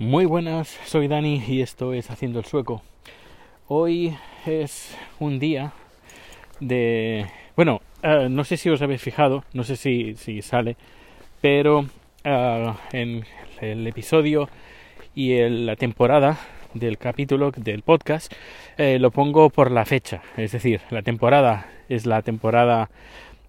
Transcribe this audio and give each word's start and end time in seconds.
Muy 0.00 0.24
buenas, 0.24 0.80
soy 0.86 1.08
Dani 1.08 1.44
y 1.46 1.60
esto 1.60 1.92
es 1.92 2.10
Haciendo 2.10 2.38
el 2.38 2.46
Sueco. 2.46 2.80
Hoy 3.68 4.16
es 4.46 4.96
un 5.18 5.38
día 5.38 5.74
de... 6.58 7.26
Bueno, 7.54 7.82
uh, 8.02 8.30
no 8.30 8.44
sé 8.44 8.56
si 8.56 8.70
os 8.70 8.80
habéis 8.80 9.02
fijado, 9.02 9.44
no 9.52 9.62
sé 9.62 9.76
si, 9.76 10.14
si 10.16 10.40
sale, 10.40 10.78
pero 11.42 11.80
uh, 11.80 12.72
en 12.92 13.26
el 13.60 13.86
episodio 13.86 14.48
y 15.14 15.34
en 15.34 15.66
la 15.66 15.76
temporada 15.76 16.38
del 16.72 16.96
capítulo 16.96 17.50
del 17.50 17.82
podcast 17.82 18.32
eh, 18.78 18.98
lo 18.98 19.10
pongo 19.10 19.50
por 19.50 19.70
la 19.70 19.84
fecha, 19.84 20.22
es 20.38 20.52
decir, 20.52 20.80
la 20.88 21.02
temporada 21.02 21.66
es 21.90 22.06
la 22.06 22.22
temporada, 22.22 22.88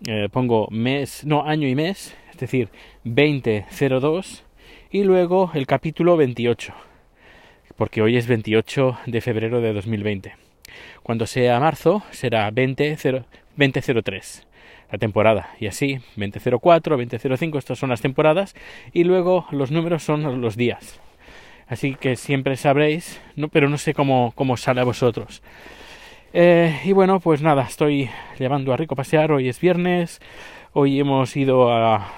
eh, 0.05 0.27
pongo 0.29 0.67
mes, 0.69 1.23
no, 1.23 1.45
año 1.45 1.69
y 1.69 1.75
mes, 1.75 2.13
es 2.31 2.37
decir, 2.39 2.67
2002 3.05 4.43
y 4.91 5.05
luego 5.05 5.51
el 5.53 5.67
capítulo 5.67 6.17
28, 6.17 6.73
porque 7.77 8.01
hoy 8.01 8.17
es 8.17 8.27
28 8.27 8.97
de 9.05 9.21
febrero 9.21 9.61
de 9.61 9.71
2020. 9.71 10.35
Cuando 11.01 11.25
sea 11.25 11.61
marzo 11.61 12.03
será 12.11 12.51
2003 12.51 14.47
la 14.91 14.97
temporada 14.97 15.51
y 15.61 15.67
así 15.67 15.99
2004, 16.17 16.97
2005, 16.97 17.57
estas 17.57 17.79
son 17.79 17.89
las 17.89 18.01
temporadas 18.01 18.53
y 18.91 19.05
luego 19.05 19.45
los 19.51 19.71
números 19.71 20.03
son 20.03 20.41
los 20.41 20.57
días. 20.57 20.99
Así 21.67 21.95
que 21.95 22.17
siempre 22.17 22.57
sabréis, 22.57 23.21
no, 23.37 23.47
pero 23.47 23.69
no 23.69 23.77
sé 23.77 23.93
cómo, 23.93 24.33
cómo 24.35 24.57
sale 24.57 24.81
a 24.81 24.85
vosotros. 24.85 25.41
Eh, 26.33 26.81
y 26.83 26.91
bueno, 26.91 27.21
pues 27.21 27.41
nada, 27.41 27.63
estoy 27.63 28.09
llevando 28.37 28.73
a 28.73 28.77
Rico 28.77 28.97
pasear, 28.97 29.31
hoy 29.31 29.47
es 29.47 29.61
viernes, 29.61 30.19
hoy 30.73 30.99
hemos 30.99 31.37
ido 31.37 31.71
a, 31.71 32.09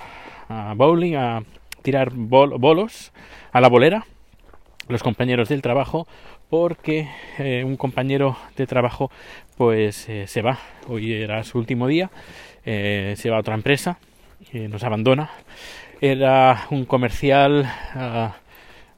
a 0.50 0.74
bowling, 0.76 1.16
a 1.16 1.44
tirar 1.84 2.12
bolos 2.14 3.12
a 3.52 3.62
la 3.62 3.70
bolera, 3.70 4.06
los 4.88 5.04
compañeros 5.04 5.50
del 5.50 5.62
trabajo, 5.62 6.08
porque 6.50 7.10
eh, 7.40 7.64
un 7.64 7.78
compañero 7.78 8.38
de 8.58 8.68
trabajo 8.68 9.12
pues 9.58 10.10
eh, 10.10 10.28
se 10.28 10.42
va, 10.42 10.60
hoy 10.88 11.14
era 11.14 11.44
su 11.44 11.58
último 11.58 11.88
día, 11.88 12.10
eh, 12.66 13.14
se 13.18 13.30
va 13.30 13.38
a 13.38 13.40
otra 13.40 13.56
empresa, 13.56 13.98
nos 14.52 14.84
abandona, 14.84 15.32
era 16.00 16.68
un 16.70 16.86
comercial 16.86 17.66
ah, 17.96 18.36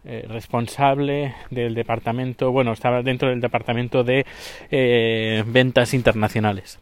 responsable 0.04 1.34
del 1.50 1.76
departamento, 1.76 2.52
bueno, 2.52 2.74
estaba 2.74 3.04
dentro 3.04 3.30
del 3.30 3.40
departamento 3.40 4.04
de 4.04 4.26
ventas 5.46 5.94
internacionales. 5.94 6.80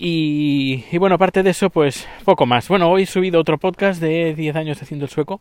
Y, 0.00 0.96
bueno, 0.98 1.16
aparte 1.16 1.42
de 1.42 1.50
eso, 1.50 1.70
pues 1.70 2.06
poco 2.24 2.46
más. 2.46 2.68
Bueno, 2.68 2.88
hoy 2.88 3.02
he 3.02 3.06
subido 3.06 3.40
otro 3.40 3.58
podcast 3.58 4.00
de 4.00 4.32
10 4.32 4.54
años 4.54 4.80
haciendo 4.80 5.06
el 5.06 5.10
sueco. 5.10 5.40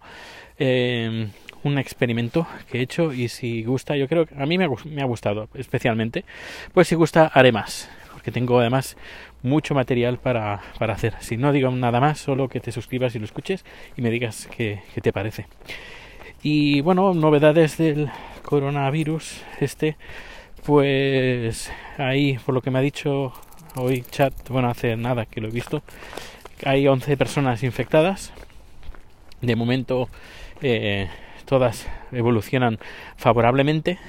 Eh, 0.58 1.27
un 1.63 1.77
experimento 1.77 2.47
que 2.72 2.80
he 2.80 2.81
hecho 2.81 3.13
y 3.13 3.28
si 3.28 3.63
gusta, 3.63 3.95
yo 3.95 4.08
creo 4.08 4.25
que 4.25 4.33
a 4.35 4.47
mí 4.47 4.58
me 4.58 4.66
ha, 4.66 5.05
gustado 5.05 5.47
especialmente. 5.53 6.25
Pues 6.73 6.88
si 6.88 6.95
gusta, 6.95 7.28
haré 7.28 7.52
más. 7.52 7.88
Porque 8.11 8.31
tengo 8.31 8.59
además 8.59 8.97
mucho 9.44 9.75
material 9.75 10.17
para, 10.17 10.61
para 10.80 10.95
hacer. 10.95 11.13
Si 11.19 11.38
no 11.38 11.52
digo 11.52 11.69
nada 11.69 12.00
más, 12.00 12.17
solo 12.17 12.50
que 12.50 12.59
te 12.59 12.72
suscribas 12.72 13.13
y 13.13 13.19
lo 13.19 13.25
escuches 13.25 13.63
y 13.95 14.02
me 14.02 14.09
digas 14.09 14.50
qué, 14.58 14.81
qué 14.95 15.02
te 15.02 15.13
parece. 15.13 15.45
Y 16.41 16.81
bueno, 16.81 17.13
novedades 17.13 17.78
del 17.78 18.09
coronavirus 18.41 19.44
este. 19.59 19.97
Pues 20.66 21.72
ahí, 22.00 22.39
por 22.44 22.55
lo 22.55 22.61
que 22.61 22.72
me 22.72 22.80
ha 22.80 22.81
dicho 22.81 23.33
hoy 23.78 24.03
chat, 24.09 24.33
bueno, 24.50 24.70
hace 24.70 24.95
nada 24.95 25.25
que 25.25 25.42
lo 25.42 25.47
he 25.47 25.52
visto, 25.52 25.83
hay 26.66 26.88
11 26.88 27.17
personas 27.17 27.64
infectadas. 27.64 28.34
De 29.42 29.56
momento 29.56 30.09
eh, 30.61 31.08
todas 31.45 31.88
evolucionan 32.11 32.80
favorablemente, 33.16 34.00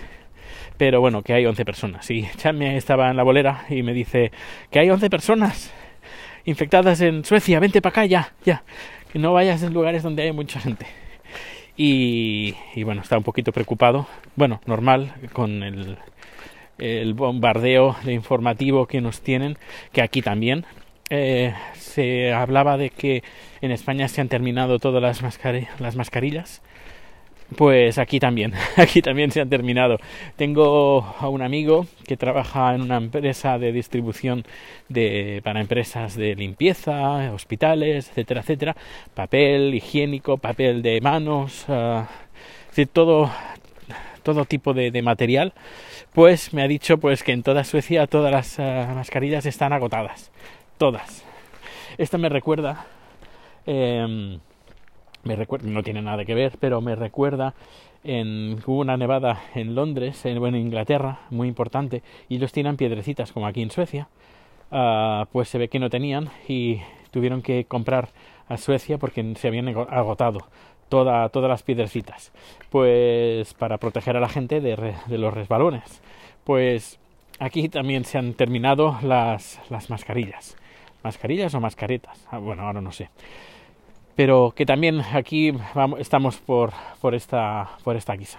pero 0.76 1.00
bueno, 1.00 1.22
que 1.22 1.34
hay 1.34 1.46
11 1.46 1.64
personas. 1.64 2.10
Y 2.10 2.26
chat 2.36 2.54
me 2.54 2.76
estaba 2.76 3.10
en 3.10 3.16
la 3.16 3.22
bolera 3.22 3.66
y 3.68 3.82
me 3.82 3.92
dice 3.92 4.32
que 4.70 4.78
hay 4.78 4.90
11 4.90 5.10
personas 5.10 5.72
infectadas 6.44 7.00
en 7.00 7.24
Suecia, 7.24 7.60
vente 7.60 7.82
para 7.82 7.90
acá 7.90 8.06
ya, 8.06 8.32
ya, 8.44 8.62
que 9.12 9.18
no 9.18 9.32
vayas 9.32 9.62
en 9.62 9.74
lugares 9.74 10.02
donde 10.02 10.22
hay 10.22 10.32
mucha 10.32 10.60
gente. 10.60 10.86
Y, 11.76 12.54
y 12.74 12.82
bueno, 12.82 13.02
está 13.02 13.16
un 13.18 13.22
poquito 13.22 13.52
preocupado, 13.52 14.08
bueno, 14.34 14.60
normal, 14.66 15.14
con 15.32 15.62
el, 15.62 15.98
el 16.78 17.14
bombardeo 17.14 17.96
de 18.04 18.12
informativo 18.12 18.86
que 18.86 19.00
nos 19.00 19.20
tienen, 19.20 19.58
que 19.92 20.02
aquí 20.02 20.22
también. 20.22 20.64
Eh, 21.10 21.54
se 21.74 22.32
hablaba 22.32 22.76
de 22.76 22.90
que 22.90 23.22
en 23.62 23.70
España 23.70 24.08
se 24.08 24.20
han 24.20 24.28
terminado 24.28 24.78
todas 24.78 25.02
las, 25.02 25.22
las 25.80 25.96
mascarillas. 25.96 26.62
Pues 27.56 27.96
aquí 27.96 28.20
también, 28.20 28.52
aquí 28.76 29.00
también 29.00 29.30
se 29.30 29.40
han 29.40 29.48
terminado. 29.48 29.98
Tengo 30.36 31.16
a 31.18 31.28
un 31.30 31.40
amigo 31.40 31.86
que 32.06 32.16
trabaja 32.16 32.74
en 32.74 32.82
una 32.82 32.98
empresa 32.98 33.58
de 33.58 33.72
distribución 33.72 34.44
de, 34.88 35.40
para 35.42 35.60
empresas 35.60 36.14
de 36.14 36.34
limpieza, 36.34 37.32
hospitales, 37.32 38.08
etcétera, 38.10 38.40
etcétera. 38.42 38.76
Papel 39.14 39.74
higiénico, 39.74 40.36
papel 40.36 40.82
de 40.82 41.00
manos, 41.00 41.64
uh, 41.68 42.04
todo, 42.92 43.30
todo 44.28 44.44
tipo 44.44 44.74
de, 44.74 45.00
material 45.00 45.54
pues 46.12 46.52
me 46.52 46.60
ha 46.60 46.68
dicho 46.68 46.98
pues 46.98 47.22
que 47.22 47.32
en 47.32 47.42
toda 47.42 47.64
Suecia 47.64 48.06
todas 48.06 48.30
las 48.30 48.58
uh, 48.58 48.94
mascarillas 48.94 49.46
están 49.46 49.72
agotadas, 49.72 50.30
todas. 50.76 51.24
Esto 51.96 52.18
me 52.18 52.28
recuerda, 52.28 52.84
eh, 53.64 54.38
me 55.24 55.34
recuerda, 55.34 55.66
no 55.70 55.82
tiene 55.82 56.02
nada 56.02 56.26
que 56.26 56.34
ver, 56.34 56.58
pero 56.60 56.82
me 56.82 56.94
recuerda 56.94 57.54
en 58.04 58.58
hubo 58.66 58.80
una 58.80 58.98
nevada 58.98 59.40
en 59.54 59.74
Londres, 59.74 60.26
en, 60.26 60.44
en 60.44 60.56
Inglaterra, 60.56 61.20
muy 61.30 61.48
importante, 61.48 62.02
y 62.28 62.36
ellos 62.36 62.52
tiran 62.52 62.76
piedrecitas 62.76 63.32
como 63.32 63.46
aquí 63.46 63.62
en 63.62 63.70
Suecia, 63.70 64.08
uh, 64.70 65.24
pues 65.32 65.48
se 65.48 65.56
ve 65.56 65.68
que 65.68 65.78
no 65.78 65.88
tenían 65.88 66.28
y 66.46 66.82
tuvieron 67.10 67.40
que 67.40 67.64
comprar 67.64 68.10
a 68.48 68.56
Suecia 68.56 68.98
porque 68.98 69.34
se 69.36 69.48
habían 69.48 69.68
agotado 69.68 70.46
toda, 70.88 71.28
todas 71.28 71.48
las 71.48 71.62
piedrecitas, 71.62 72.32
pues 72.70 73.54
para 73.54 73.78
proteger 73.78 74.16
a 74.16 74.20
la 74.20 74.28
gente 74.28 74.60
de, 74.60 74.94
los 75.08 75.34
resbalones. 75.34 76.00
Pues 76.44 76.98
aquí 77.38 77.68
también 77.68 78.04
se 78.04 78.18
han 78.18 78.34
terminado 78.34 78.98
las, 79.02 79.60
las 79.70 79.90
mascarillas. 79.90 80.56
¿Mascarillas 81.02 81.54
o 81.54 81.60
mascaretas? 81.60 82.26
Ah, 82.30 82.38
bueno, 82.38 82.62
ahora 82.62 82.80
no 82.80 82.92
sé. 82.92 83.10
Pero 84.16 84.52
que 84.56 84.66
también 84.66 85.00
aquí 85.12 85.52
vamos, 85.74 86.00
estamos 86.00 86.38
por, 86.38 86.72
por, 87.00 87.14
esta, 87.14 87.70
por 87.84 87.96
esta 87.96 88.14
guisa. 88.14 88.38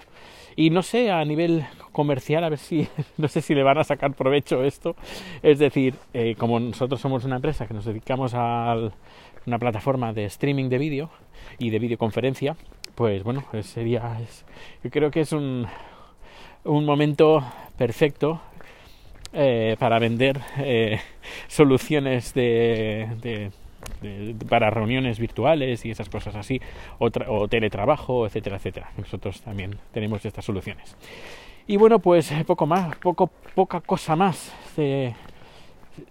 Y 0.56 0.70
no 0.70 0.82
sé, 0.82 1.10
a 1.10 1.24
nivel 1.24 1.66
comercial, 1.92 2.44
a 2.44 2.48
ver 2.48 2.58
si, 2.58 2.88
no 3.18 3.28
sé 3.28 3.40
si 3.40 3.54
le 3.54 3.62
van 3.62 3.78
a 3.78 3.84
sacar 3.84 4.14
provecho 4.14 4.62
esto. 4.64 4.96
Es 5.42 5.58
decir, 5.58 5.94
eh, 6.12 6.34
como 6.36 6.60
nosotros 6.60 7.00
somos 7.00 7.24
una 7.24 7.36
empresa 7.36 7.66
que 7.66 7.74
nos 7.74 7.84
dedicamos 7.84 8.32
a 8.34 8.76
una 9.46 9.58
plataforma 9.58 10.12
de 10.12 10.24
streaming 10.26 10.68
de 10.68 10.78
vídeo 10.78 11.10
y 11.58 11.70
de 11.70 11.78
videoconferencia, 11.78 12.56
pues 12.94 13.22
bueno, 13.22 13.44
pues 13.50 13.66
sería, 13.66 14.18
yo 14.84 14.90
creo 14.90 15.10
que 15.10 15.20
es 15.20 15.32
un, 15.32 15.66
un 16.64 16.84
momento 16.84 17.42
perfecto 17.76 18.40
eh, 19.32 19.76
para 19.78 19.98
vender 19.98 20.40
eh, 20.58 21.00
soluciones 21.48 22.34
de, 22.34 23.08
de, 23.22 23.50
de, 24.00 24.34
para 24.48 24.70
reuniones 24.70 25.18
virtuales 25.18 25.84
y 25.84 25.90
esas 25.90 26.08
cosas 26.08 26.34
así, 26.34 26.60
o, 26.98 27.10
o, 27.28 27.48
teletrabajo, 27.48 28.26
etcétera, 28.26 28.56
etcétera. 28.56 28.90
Nosotros 28.96 29.40
también 29.42 29.76
tenemos 29.92 30.24
estas 30.24 30.44
soluciones. 30.44 30.96
Y 31.66 31.76
bueno, 31.76 31.98
pues 31.98 32.32
poco 32.46 32.66
más, 32.66 32.96
poco, 32.96 33.28
poca 33.54 33.80
cosa 33.80 34.16
más. 34.16 34.54
Se, 34.74 35.14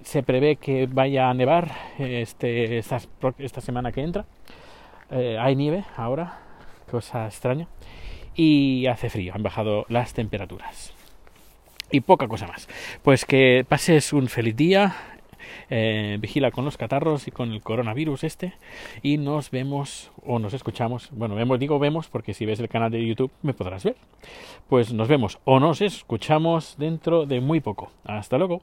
se 0.04 0.24
prevé 0.24 0.56
que 0.56 0.88
vaya 0.88 1.30
a 1.30 1.34
nevar 1.34 1.72
este, 1.98 2.78
esta, 2.78 3.00
esta 3.40 3.62
semana 3.62 3.92
que 3.92 4.02
entra. 4.02 4.26
Eh, 5.12 5.38
hay 5.40 5.56
nieve 5.56 5.84
ahora, 5.98 6.40
cosa 6.90 7.26
extraña. 7.26 7.68
Y 8.36 8.86
hace 8.88 9.10
frío, 9.10 9.34
han 9.36 9.44
bajado 9.44 9.86
las 9.90 10.14
temperaturas. 10.14 10.94
Y 11.92 12.02
poca 12.02 12.28
cosa 12.28 12.48
más. 12.48 12.70
Pues 13.04 13.26
que 13.26 13.66
pases 13.68 14.14
un 14.14 14.28
feliz 14.28 14.56
día. 14.56 14.96
Eh, 15.70 16.18
vigila 16.20 16.52
con 16.52 16.66
los 16.66 16.78
catarros 16.78 17.28
y 17.28 17.32
con 17.32 17.52
el 17.52 17.62
coronavirus 17.62 18.24
este. 18.24 18.54
Y 19.02 19.18
nos 19.18 19.52
vemos 19.52 20.12
o 20.26 20.40
nos 20.40 20.54
escuchamos. 20.54 21.10
Bueno, 21.12 21.36
vemos, 21.36 21.60
digo 21.60 21.80
vemos 21.80 22.08
porque 22.08 22.34
si 22.34 22.46
ves 22.46 22.60
el 22.60 22.70
canal 22.70 22.92
de 22.92 23.06
YouTube 23.06 23.32
me 23.42 23.54
podrás 23.54 23.84
ver. 23.84 23.96
Pues 24.68 24.94
nos 24.94 25.08
vemos 25.08 25.40
o 25.46 25.60
nos 25.60 25.82
escuchamos 25.82 26.76
dentro 26.78 27.26
de 27.26 27.42
muy 27.42 27.60
poco. 27.60 27.92
Hasta 28.04 28.38
luego. 28.38 28.62